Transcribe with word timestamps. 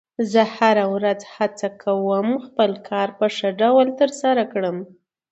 زه 0.31 0.41
هره 0.55 0.85
ورځ 0.95 1.19
هڅه 1.35 1.67
کوم 1.83 2.27
خپل 2.45 2.71
کار 2.89 3.07
په 3.19 3.25
ښه 3.35 3.49
ډول 3.61 3.87
ترسره 3.99 4.43
کړم 4.53 4.77